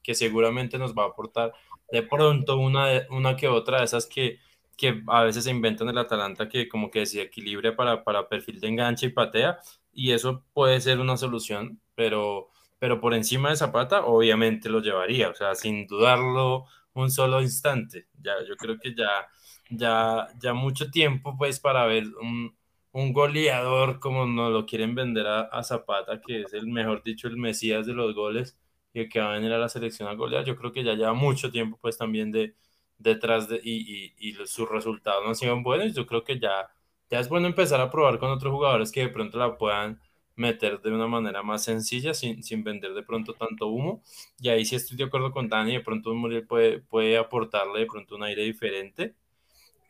[0.04, 1.54] que seguramente nos va a aportar
[1.92, 4.40] de pronto una, una que otra de esas que,
[4.78, 8.60] que a veces se inventan el Atalanta que como que se equilibre para, para perfil
[8.60, 9.60] de enganche y patea,
[9.94, 12.50] y eso puede ser una solución, pero,
[12.80, 18.08] pero por encima de Zapata obviamente lo llevaría, o sea, sin dudarlo un solo instante.
[18.22, 19.28] Ya, yo creo que ya,
[19.70, 22.56] ya, ya mucho tiempo pues para ver un,
[22.92, 27.28] un goleador como nos lo quieren vender a, a, Zapata, que es el mejor dicho,
[27.28, 28.58] el Mesías de los goles,
[28.94, 30.44] y que va a venir a la selección a golear.
[30.46, 32.56] Yo creo que ya lleva mucho tiempo pues también de
[32.98, 35.94] detrás de y, y, y sus resultados no han sido buenos.
[35.94, 36.70] Yo creo que ya,
[37.10, 40.00] ya es bueno empezar a probar con otros jugadores que de pronto la puedan
[40.36, 44.02] meter de una manera más sencilla, sin, sin, vender de pronto tanto humo.
[44.40, 47.86] Y ahí sí estoy de acuerdo con Dani, de pronto Muriel puede, puede aportarle de
[47.86, 49.16] pronto un aire diferente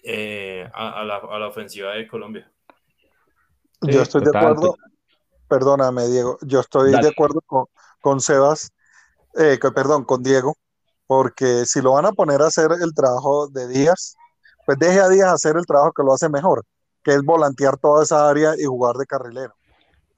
[0.03, 2.51] eh, a, la, a, la, ofensiva de Colombia.
[3.81, 4.75] Yo estoy de acuerdo,
[5.47, 7.65] perdóname Diego, yo estoy de acuerdo con,
[7.99, 8.73] con Sebas,
[9.35, 10.55] eh, perdón, con Diego,
[11.07, 14.15] porque si lo van a poner a hacer el trabajo de Díaz,
[14.65, 16.63] pues deje a Díaz hacer el trabajo que lo hace mejor,
[17.03, 19.53] que es volantear toda esa área y jugar de carrilero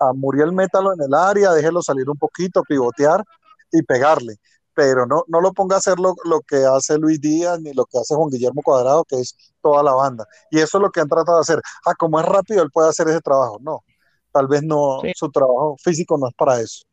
[0.09, 3.23] a Muriel métalo en el área, déjelo salir un poquito, pivotear
[3.71, 4.35] y pegarle.
[4.75, 6.15] Pero no, no lo ponga a hacer lo,
[6.47, 9.93] que hace Luis Díaz ni lo que hace Juan Guillermo Cuadrado, que es toda la
[9.93, 10.25] banda.
[10.49, 11.61] Y eso es lo que han tratado de hacer.
[11.85, 13.59] Ah, como es rápido, él puede hacer ese trabajo.
[13.61, 13.83] No,
[14.31, 16.85] tal vez no, su trabajo físico no es para eso.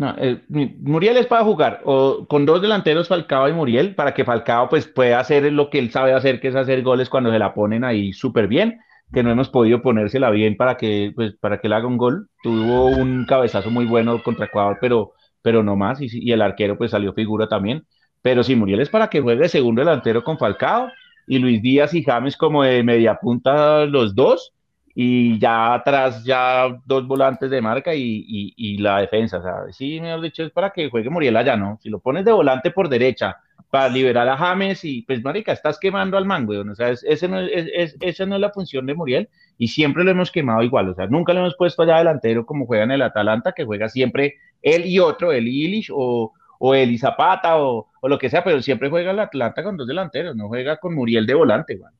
[0.00, 4.24] No, eh, Muriel es para jugar o con dos delanteros Falcao y Muriel para que
[4.24, 7.38] Falcao pues pueda hacer lo que él sabe hacer, que es hacer goles cuando se
[7.38, 8.80] la ponen ahí súper bien
[9.12, 12.28] que no hemos podido ponérsela bien para que, pues, para que él haga un gol.
[12.42, 16.92] Tuvo un cabezazo muy bueno contra Ecuador, pero, pero no más, y, el arquero pues
[16.92, 17.84] salió figura también.
[18.22, 20.88] Pero si Muriel es para que juegue segundo delantero con Falcao,
[21.26, 24.52] y Luis Díaz y James como de media punta los dos,
[24.94, 28.24] y ya atrás ya dos volantes de marca y,
[28.56, 29.76] y, la defensa, ¿sabes?
[29.76, 31.78] Sí, mejor dicho, es para que juegue Muriel allá, ¿no?
[31.82, 33.38] Si lo pones de volante por derecha
[33.70, 37.38] para liberar a James y pues marica, estás quemando al mango, o sea, ese no
[37.38, 40.94] es, esa no es la función de Muriel y siempre lo hemos quemado igual, o
[40.94, 44.38] sea, nunca lo hemos puesto allá delantero como juega en el Atalanta, que juega siempre
[44.60, 48.28] él y otro, él y Illich o, o él y Zapata o, o, lo que
[48.28, 51.74] sea, pero siempre juega el Atalanta con dos delanteros, no juega con Muriel de volante,
[51.74, 51.92] igual.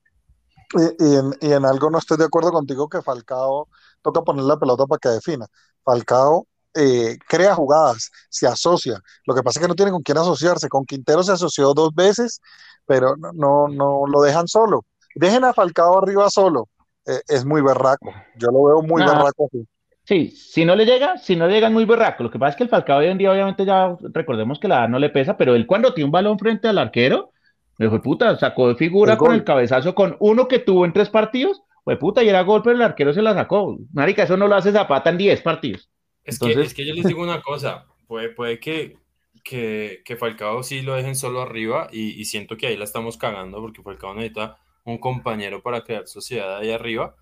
[0.73, 3.69] Y, y, en, y en algo no estoy de acuerdo contigo que Falcao
[4.03, 5.47] toca poner la pelota para que defina.
[5.85, 9.01] Falcao eh, crea jugadas, se asocia.
[9.27, 10.69] Lo que pasa es que no tiene con quién asociarse.
[10.69, 12.41] Con Quintero se asoció dos veces,
[12.87, 14.85] pero no, no, lo dejan solo.
[15.15, 16.69] Dejen a Falcao arriba solo.
[17.07, 18.13] Eh, es muy berraco.
[18.37, 19.49] Yo lo veo muy berraco
[20.05, 22.23] Sí, si no le llega, si no le llega es muy berraco.
[22.25, 24.81] Lo que pasa es que el Falcao hoy en día, obviamente, ya recordemos que la
[24.81, 27.33] edad no le pesa, pero él cuando tiene un balón frente al arquero,
[27.81, 31.09] me fue puta, sacó de figura con el cabezazo con uno que tuvo en tres
[31.09, 33.79] partidos, fue puta, y era gol, pero el arquero se la sacó.
[33.95, 35.89] Marica, eso no lo hace Zapata en diez partidos.
[36.23, 38.99] Es, que, es que yo les digo una cosa, puede, puede que,
[39.43, 43.63] que, que, Falcao sí lo dejen solo arriba y, siento que ahí la estamos cagando
[43.63, 47.17] porque Falcao necesita un compañero para crear sociedad ahí arriba,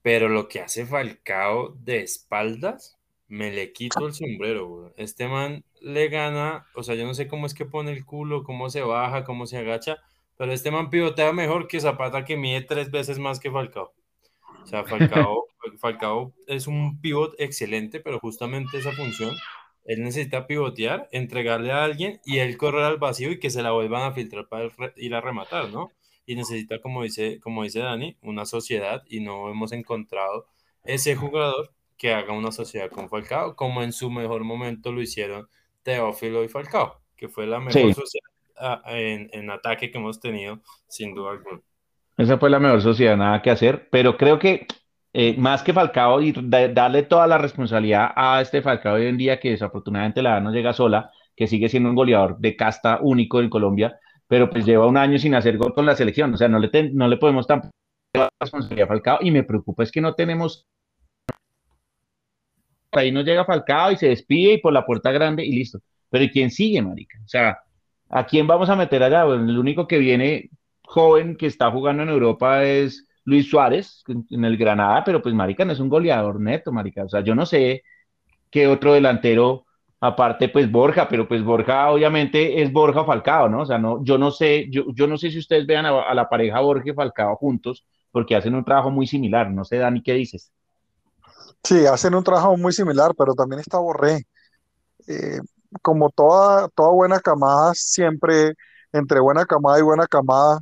[0.00, 2.99] pero lo que hace Falcao de espaldas,
[3.30, 7.46] me le quito el sombrero, Este man le gana, o sea, yo no sé cómo
[7.46, 9.98] es que pone el culo, cómo se baja, cómo se agacha,
[10.36, 13.94] pero este man pivotea mejor que Zapata que mide tres veces más que Falcao.
[14.64, 15.46] O sea, Falcao,
[15.78, 19.36] Falcao es un pivot excelente, pero justamente esa función,
[19.84, 23.70] él necesita pivotear, entregarle a alguien y él correr al vacío y que se la
[23.70, 25.92] vuelvan a filtrar para ir a rematar, ¿no?
[26.26, 30.46] Y necesita, como dice, como dice Dani, una sociedad y no hemos encontrado
[30.84, 35.48] ese jugador que haga una sociedad con Falcao, como en su mejor momento lo hicieron
[35.82, 40.62] Teófilo y Falcao, que fue la mejor sociedad ah, en, en ataque que hemos tenido,
[40.88, 41.60] sin duda alguna.
[42.16, 44.66] Esa fue la mejor sociedad, nada que hacer, pero creo que
[45.12, 49.38] eh, más que Falcao y darle toda la responsabilidad a este Falcao hoy en día,
[49.38, 53.50] que desafortunadamente la no llega sola, que sigue siendo un goleador de casta único en
[53.50, 56.60] Colombia, pero pues lleva un año sin hacer gol con la selección, o sea, no
[56.60, 57.72] le, no le podemos tampoco
[58.14, 60.66] la responsabilidad a Falcao y me preocupa es que no tenemos
[62.92, 65.80] ahí no llega Falcao y se despide y por la puerta grande y listo.
[66.08, 67.18] Pero ¿y quién sigue, marica?
[67.24, 67.58] O sea,
[68.08, 69.22] ¿a quién vamos a meter allá?
[69.22, 70.50] El único que viene
[70.82, 75.64] joven que está jugando en Europa es Luis Suárez en el Granada, pero pues marica
[75.64, 77.04] no es un goleador neto, marica.
[77.04, 77.82] O sea, yo no sé
[78.50, 79.66] qué otro delantero,
[80.00, 83.62] aparte pues Borja, pero pues Borja obviamente es Borja Falcao, ¿no?
[83.62, 86.28] O sea, no, yo no sé, yo, yo no sé si ustedes vean a, la
[86.28, 89.50] pareja Borja Falcao juntos, porque hacen un trabajo muy similar.
[89.50, 90.52] No sé, Dani, ¿qué dices?
[91.64, 94.26] Sí, hacen un trabajo muy similar, pero también está Borré.
[95.06, 95.40] Eh,
[95.82, 98.54] como toda, toda buena camada, siempre
[98.92, 100.60] entre buena camada y buena camada,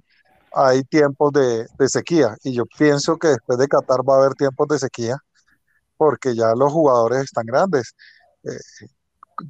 [0.53, 4.69] hay tiempos de, sequía y yo pienso que después de Qatar va a haber tiempos
[4.69, 5.17] de sequía
[5.97, 7.95] porque ya los jugadores están grandes.
[8.45, 8.87] Eh,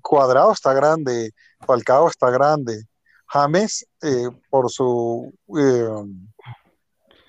[0.02, 1.32] Cuadrado está grande,
[1.66, 2.84] Falcao está grande,
[3.26, 5.32] James eh, por su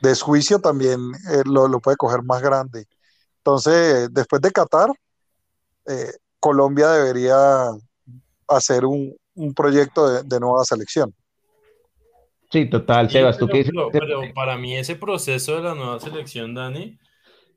[0.01, 0.99] desjuicio también
[1.45, 2.86] lo, puede coger más grande.
[3.49, 4.91] Entonces, después de Qatar,
[6.39, 7.71] Colombia debería
[8.47, 9.15] hacer un,
[9.55, 11.13] proyecto de nueva selección.
[12.51, 16.55] Sí, total, Sebas, ¿tú qué pero, pero, para mí ese proceso de la nueva selección,
[16.55, 16.97] Dani,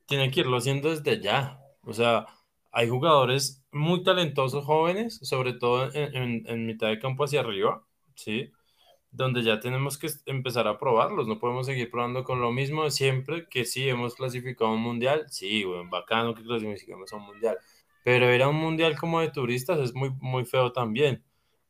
[0.06, 1.58] tiene que irlo haciendo desde ya.
[1.82, 2.26] O sea,
[2.70, 7.82] hay jugadores muy talentosos jóvenes, sobre todo en, en, mitad de campo hacia arriba,
[8.16, 8.50] ¿sí?
[9.12, 12.90] Donde ya tenemos que empezar a probarlos, no podemos seguir probando con lo mismo de
[12.90, 17.58] siempre, que sí, hemos clasificado un mundial, sí, bueno, bacano que clasificamos a un mundial,
[18.04, 21.22] pero era un mundial como de turistas, es muy, muy feo también.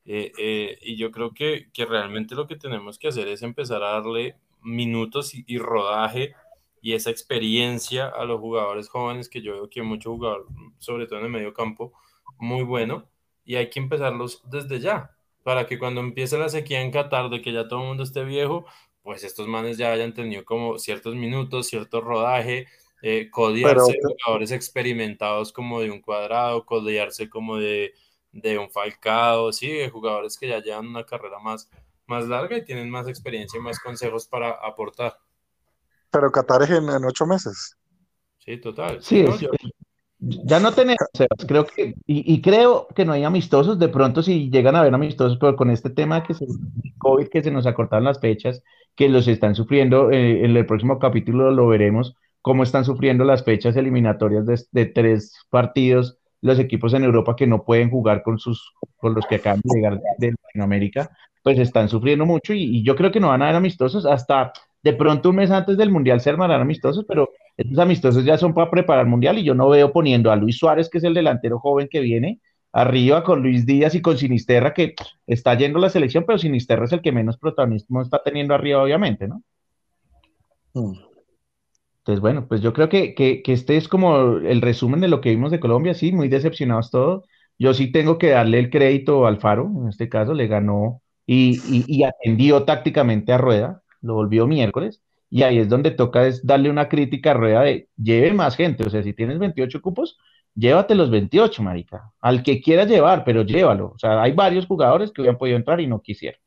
[0.04, 3.82] Eh, eh, y yo creo que, que, realmente lo que tenemos que hacer es empezar
[3.82, 6.34] a darle minutos y, rodaje
[6.80, 10.46] y esa experiencia a los jugadores jóvenes, que yo veo que hay mucho jugador,
[10.78, 11.92] sobre todo en el medio campo,
[12.38, 13.08] muy bueno,
[13.44, 15.10] y hay que empezarlos desde ya,
[15.42, 18.24] para que cuando empiece la sequía en Qatar, de que ya todo el mundo esté
[18.24, 18.64] viejo,
[19.02, 22.68] pues estos manes ya hayan tenido como ciertos minutos, cierto rodaje,
[23.02, 27.94] eh, codearse jugadores experimentados como de un cuadrado, codearse como de,
[28.30, 31.68] de un falcado, sí, jugadores que ya llevan una carrera más,
[32.06, 35.18] más larga y tienen más experiencia y más consejos para aportar.
[36.10, 37.76] Pero Qatar es en, ocho meses.
[38.38, 39.02] Sí, total.
[39.02, 39.24] Sí,
[40.22, 40.98] ya no tenemos,
[41.48, 45.36] creo que, y, creo que no hay amistosos, de pronto si llegan a haber amistosos,
[45.38, 46.46] pero con este tema que se,
[46.98, 48.62] COVID, que se nos acortaron las fechas,
[48.94, 53.44] que los están sufriendo, eh, en el próximo capítulo lo veremos, cómo están sufriendo las
[53.44, 58.74] fechas eliminatorias de, tres partidos, los equipos en Europa que no pueden jugar con sus,
[58.98, 61.10] con los que acaban de llegar de Latinoamérica,
[61.42, 64.06] pues están sufriendo mucho y, y yo creo que no van a haber amistosos.
[64.06, 64.52] Hasta
[64.84, 67.30] de pronto un mes antes del Mundial se armarán amistosos, pero
[67.62, 70.58] estos amistosos ya son para preparar el Mundial y yo no veo poniendo a Luis
[70.58, 72.40] Suárez, que es el delantero joven que viene,
[72.72, 74.94] arriba con Luis Díaz y con Sinisterra, que
[75.26, 79.28] está yendo la selección, pero Sinisterra es el que menos protagonismo está teniendo arriba, obviamente,
[79.28, 79.42] ¿no?
[80.74, 80.92] Mm.
[81.98, 85.30] Entonces, bueno, pues yo creo que, que, este es como el resumen de lo que
[85.30, 87.24] vimos de Colombia, sí, muy decepcionados todos.
[87.58, 91.60] Yo sí tengo que darle el crédito al Faro, en este caso le ganó y,
[91.68, 95.01] y, y atendió tácticamente a Rueda lo volvió miércoles,
[95.32, 98.84] y ahí es donde toca es darle una crítica a Rueda de lleve más gente,
[98.86, 100.18] o sea, si tienes 28 cupos,
[100.54, 105.10] llévate los 28, marica, al que quiera llevar, pero llévalo, o sea, hay varios jugadores
[105.10, 106.38] que hubieran podido entrar y no quisieron.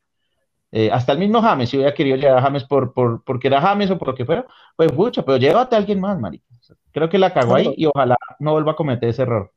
[0.70, 3.60] Eh, hasta el mismo James, si hubiera querido llevar a James por, por, porque era
[3.60, 4.46] James o por lo que fuera,
[4.76, 6.46] pues mucho, pero llévate a alguien más, marica.
[6.92, 9.52] Creo que la cagó ahí y ojalá no vuelva a cometer ese error.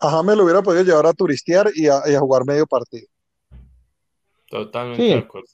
[0.00, 3.06] A James lo hubiera podido llevar a turistear y a, jugar medio partido.
[4.48, 5.46] Totalmente de acuerdo.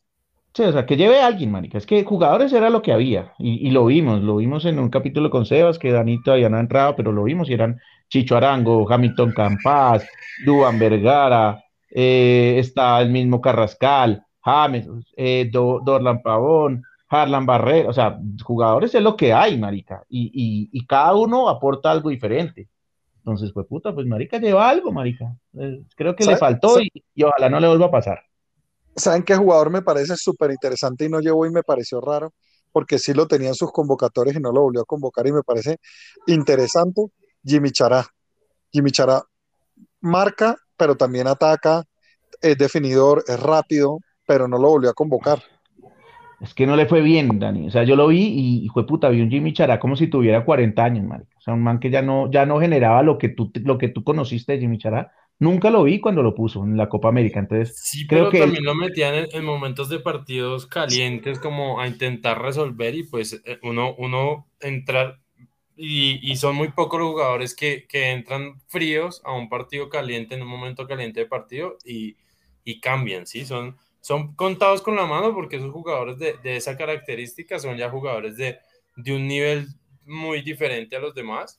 [0.53, 1.79] Sí, o sea, que lleve a alguien, marica.
[1.79, 3.33] Es que jugadores era lo que había.
[3.39, 6.61] Y, lo vimos, lo vimos en un capítulo con Sebas, que Danito todavía no ha
[6.61, 10.09] entrado, pero lo vimos y eran Chicho Arango, Hamilton Campas,
[10.45, 17.89] Duan Vergara, eh, está el mismo Carrascal, James, eh, Dorlan Pavón, Harlan Barrera.
[17.89, 20.03] O sea, jugadores es lo que hay, marica.
[20.09, 22.69] Y, cada uno aporta algo diferente.
[23.19, 25.37] Entonces, pues puta, pues marica lleva algo, marica.
[25.57, 28.30] Eh, creo que le faltó y, y ojalá no le vuelva a pasar.
[29.01, 32.33] ¿Saben qué jugador me parece súper interesante y no llevó y me pareció raro?
[32.71, 35.43] Porque sí lo tenía en sus convocatorios y no lo volvió a convocar y me
[35.43, 35.79] parece
[36.27, 37.03] interesante.
[37.45, 38.07] Jimmy Chará.
[38.71, 39.23] Jimmy Chará
[40.01, 41.85] marca, pero también ataca,
[42.41, 45.43] es definidor, es rápido, pero no lo volvió a convocar.
[46.41, 47.67] Es que no le fue bien, Dani.
[47.67, 50.45] O sea, yo lo vi y, fue puta, vi un Jimmy Chará como si tuviera
[50.45, 51.37] 40 años, marica.
[51.39, 53.89] O sea, un man que ya no, ya no generaba lo que tú, lo que
[53.89, 57.41] tú conociste de Jimmy Chará, Nunca lo vi cuando lo puso en la Copa América,
[57.41, 61.89] entonces sí, creo pero que también lo metían en, momentos de partidos calientes como a
[61.89, 65.19] intentar resolver y pues eh, uno, uno entrar
[65.75, 70.49] y, son muy pocos los jugadores que, entran fríos a un partido caliente en un
[70.49, 72.19] momento caliente de partido y,
[72.83, 73.47] cambian, ¿sí?
[73.47, 78.37] Son, son contados con la mano porque esos jugadores de, esa característica son ya jugadores
[78.37, 78.59] de,
[78.95, 79.69] de un nivel
[80.05, 81.59] muy diferente a los demás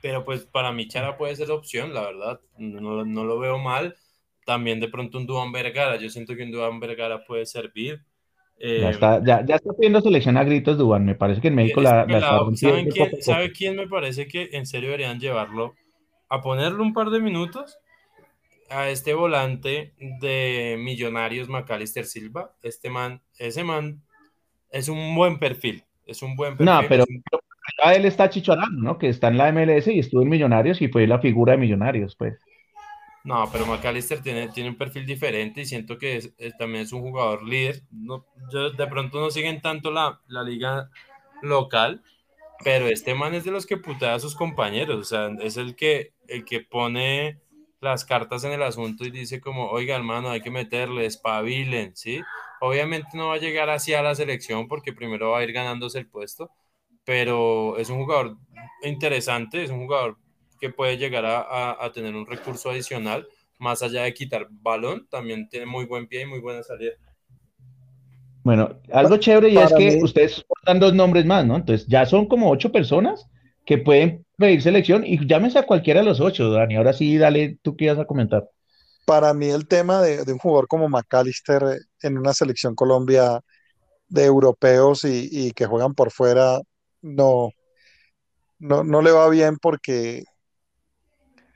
[0.00, 3.96] pero pues para mi Chara puede ser opción, la verdad, no, no lo veo mal.
[4.44, 8.02] También de pronto un Duan Vergara, yo siento que un Duan Vergara puede servir.
[8.58, 11.54] ya, eh, está, ya, ya, está pidiendo selección a gritos Duan, me parece que en
[11.54, 12.06] México la,
[12.58, 15.74] quién, ¿Sabe quién me parece que en serio deberían llevarlo?
[16.30, 17.78] A ponerle un par de minutos
[18.70, 22.54] a este volante de Millonarios Macalister Silva.
[22.62, 24.02] Este man, ese man
[24.70, 26.66] es un buen perfil, es un buen perfil.
[26.66, 27.04] No, pero,
[27.92, 28.98] él está chichorando, ¿no?
[28.98, 32.16] Que está en la MLS y estuvo en Millonarios y fue la figura de Millonarios,
[32.16, 32.38] pues.
[33.24, 37.46] No, pero McAllister tiene, tiene un perfil diferente y siento que también es un jugador
[37.46, 37.82] líder.
[37.90, 40.88] No, de pronto no siguen tanto la, la, liga
[41.42, 42.02] local,
[42.64, 45.76] pero este man es de los que putea a sus compañeros, o sea, es el
[45.76, 47.38] que, el que pone
[47.80, 52.20] las cartas en el asunto y dice como, oiga hermano, hay que meterle, espabilen, ¿sí?
[52.60, 55.98] Obviamente no va a llegar así a la selección porque primero va a ir ganándose
[55.98, 56.50] el puesto,
[57.08, 58.36] pero es un jugador
[58.82, 60.18] interesante, es un jugador
[60.60, 63.26] que puede llegar a, tener un recurso adicional,
[63.58, 66.92] más allá de quitar balón, también tiene muy buen pie y muy buena salida.
[68.44, 71.56] Bueno, algo chévere y es que ustedes dan dos nombres más, ¿no?
[71.56, 73.26] Entonces ya son como ocho personas
[73.64, 76.76] que pueden pedir selección y llámense a cualquiera de los ocho, Dani.
[76.76, 78.50] Ahora sí, dale, tú qué ibas a comentar.
[79.06, 81.62] para mí el tema de, un jugador como McAllister
[82.02, 83.40] en una selección Colombia
[84.08, 86.60] de europeos y, que juegan por fuera,
[87.02, 87.50] no,
[88.58, 90.24] no, no, le va bien porque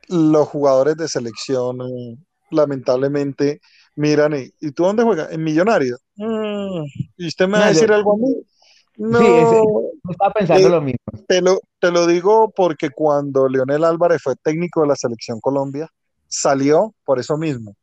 [0.08, 2.16] los jugadores de selección eh,
[2.50, 3.60] lamentablemente
[3.96, 5.32] miran y, tú dónde juegas?
[5.32, 5.96] En Millonario.
[6.16, 6.84] Mm,
[7.16, 8.34] ¿Y usted me va a decir algo a mí?
[8.94, 10.98] No, sí, estaba pensando lo mismo.
[11.26, 15.88] Te lo, te lo digo porque cuando Leonel Álvarez fue técnico de la selección Colombia,
[16.28, 17.74] salió por eso mismo,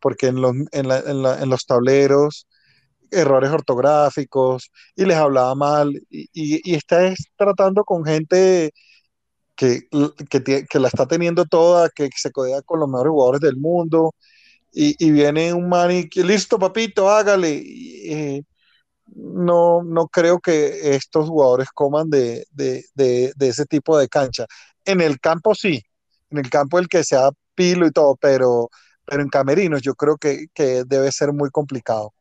[0.00, 2.48] porque en los, en, los tableros,
[3.10, 8.72] errores ortográficos, y les hablaba mal, y, y, está tratando con gente
[9.56, 9.82] que,
[10.30, 14.14] que, la está teniendo toda, que se codea con los mejores jugadores del mundo,
[14.72, 17.62] y, viene un man y listo, papito, hágale.
[18.06, 18.42] Eh,
[19.14, 22.46] no, no creo que estos jugadores coman de,
[23.38, 24.46] ese tipo de cancha.
[24.84, 25.82] En el campo sí,
[26.30, 28.70] en el campo el que sea pilo y todo, pero,
[29.04, 30.46] pero en camerinos yo creo que,
[30.86, 32.14] debe ser muy complicado.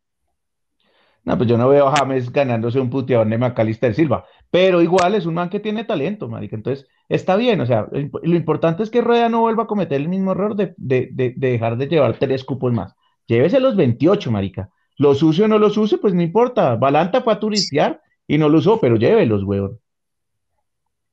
[1.24, 5.16] No, pues yo no veo a James ganándose un puteador de Macalister Silva, pero igual
[5.16, 8.90] es un man que tiene talento, marica, entonces está bien, o sea, lo importante es
[8.90, 12.74] que Rueda no vuelva a cometer el mismo error de, dejar de llevar tres cupos
[12.74, 12.94] más.
[13.28, 14.70] Llévese los 28, marica.
[14.98, 16.76] Los use o no los use, pues no importa.
[16.76, 19.80] Balanta fue a turistear y no lo usó, pero llévelos, weón.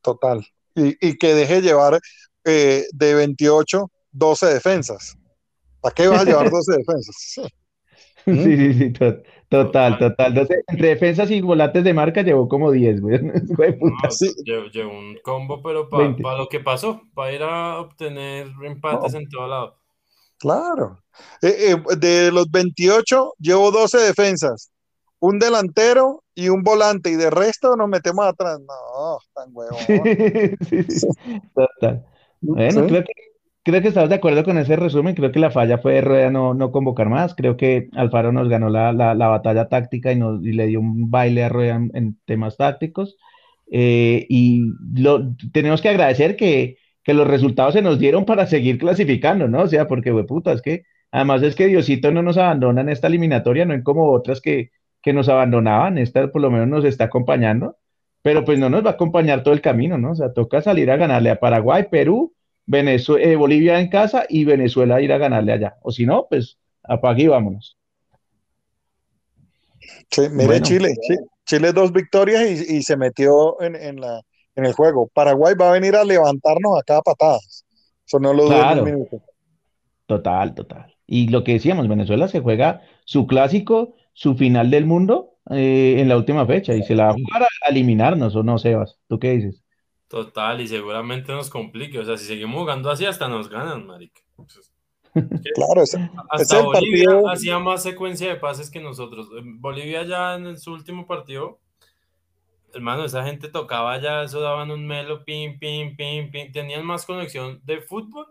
[0.03, 0.47] Total.
[0.75, 2.01] Y, que deje llevar
[2.45, 5.19] eh, de 28 12 defensas.
[5.81, 7.17] ¿Para qué vas a llevar 12 defensas?
[8.25, 9.99] Sí, sí, sí, total, total.
[10.69, 13.19] entre defensas y volantes de marca llevó como 10, güey.
[14.73, 19.47] llevó, un combo, pero para lo que pasó, para ir a obtener empates en todo
[19.47, 19.77] lado.
[20.39, 21.03] Claro.
[21.43, 24.71] Eh, eh, de los 28, llevo 12 defensas,
[25.19, 28.61] un delantero y un volante, y de resto nos metemos atrás.
[28.61, 29.79] No, tan huevón.
[31.55, 32.07] Total.
[32.41, 33.13] Bueno, creo que
[33.67, 35.17] creo que estás de acuerdo con ese resumen.
[35.17, 37.35] Creo que la falla fue de Rueda no, no convocar más.
[37.35, 41.11] Creo que Alfaro nos ganó la, la, batalla táctica y, nos, y le dio un
[41.11, 43.17] baile a Rueda en, temas tácticos.
[43.73, 44.63] Eh, y
[44.95, 49.63] lo, tenemos que agradecer que, que, los resultados se nos dieron para seguir clasificando, ¿no?
[49.63, 53.09] O sea, porque, puta, es que además es que Diosito no nos abandona en esta
[53.09, 54.71] eliminatoria, no en como otras que,
[55.03, 55.99] que nos abandonaban.
[55.99, 57.77] Esta por lo menos nos está acompañando,
[58.23, 60.13] pero pues no nos va a acompañar todo el camino, ¿no?
[60.13, 62.36] O sea, toca salir a ganarle a Paraguay, Perú
[62.67, 65.77] Venezuela, eh, Bolivia en casa y Venezuela ir a ganarle allá.
[65.83, 67.77] O si no, pues apague y vámonos.
[70.11, 70.95] Sí, mire Chile,
[71.45, 74.21] Chile dos victorias y, se metió en, la,
[74.57, 75.09] en el juego.
[75.13, 77.65] Paraguay va a venir a levantarnos a cada patadas.
[78.05, 78.85] Eso no lo claro.
[78.85, 79.23] minuto.
[80.07, 80.95] Total, total.
[81.07, 86.09] Y lo que decíamos, Venezuela se juega su clásico, su final del mundo eh, en
[86.09, 88.99] la última fecha y se la va a jugar a eliminarnos, ¿o no, Sebas?
[89.09, 89.63] ¿Tú qué dices?
[90.09, 91.99] Total, y seguramente nos complique.
[91.99, 94.21] O sea, si seguimos jugando así, hasta nos ganan, marica.
[95.55, 99.29] claro, ese, hasta Bolivia hacía más secuencia de pases que nosotros.
[99.59, 101.59] Bolivia ya en su último partido,
[102.73, 106.53] hermano, esa gente tocaba ya, eso daban un melo, pim, pim, pim, pim.
[106.53, 108.27] Tenían más conexión de fútbol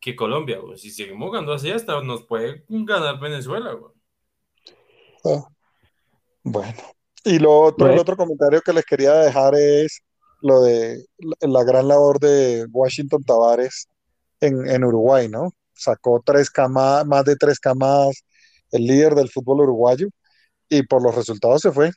[0.00, 3.76] que Colombia, Si seguimos jugando así, hasta nos puede ganar Venezuela,
[5.24, 5.48] ah,
[6.44, 6.74] bueno,
[7.24, 10.02] y lo otro, el otro comentario que les quería dejar es
[10.40, 11.04] lo de
[11.40, 13.88] la gran labor de Washington Tavares
[14.40, 15.52] en, Uruguay, ¿no?
[15.74, 18.24] Sacó tres camadas, más de tres camadas,
[18.70, 20.08] el líder del fútbol uruguayo,
[20.68, 21.90] y por los resultados se fue.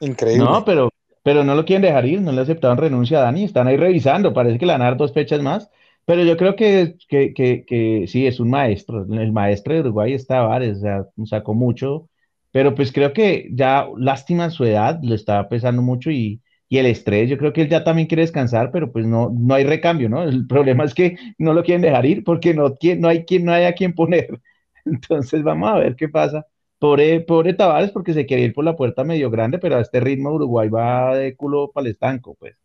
[0.00, 0.44] Increíble.
[0.44, 0.90] No, pero,
[1.22, 4.32] pero no lo quieren dejar ir, no le aceptaron renuncia a Dani, están ahí revisando,
[4.32, 5.68] parece que le van a dar dos fechas más,
[6.04, 10.36] pero yo creo que, que, que, sí, es un maestro, el maestro de Uruguay está
[10.36, 10.80] Tavares,
[11.26, 12.08] sacó mucho,
[12.50, 16.40] pero pues creo que ya lástima su edad, le estaba pesando mucho y,
[16.72, 19.54] y el estrés, yo creo que él ya también quiere descansar, pero pues no, no
[19.54, 20.22] hay recambio, ¿no?
[20.22, 23.52] El problema es que no lo quieren dejar ir porque no, no hay quien, no
[23.52, 24.40] hay a quien poner.
[24.86, 26.46] Entonces vamos a ver qué pasa.
[26.78, 30.00] Pobre, pobre Tavares porque se quiere ir por la puerta medio grande, pero a este
[30.00, 32.56] ritmo Uruguay va de culo para el estanco, pues.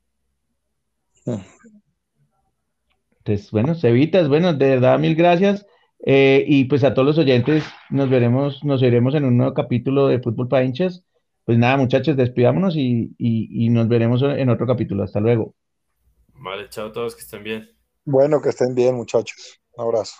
[3.25, 5.65] Entonces, bueno, Cevitas, bueno, de verdad, mil gracias.
[6.05, 10.07] Eh, y pues a todos los oyentes, nos veremos, nos veremos en un nuevo capítulo
[10.07, 11.03] de Fútbol para hinchas.
[11.47, 15.03] Pues nada, muchachos, despidámonos y, y nos veremos en otro capítulo.
[15.03, 15.55] Hasta luego.
[16.33, 17.69] Vale, chao a todos, que estén bien.
[18.03, 19.61] Bueno, que estén bien, muchachos.
[19.77, 20.15] Un abrazo.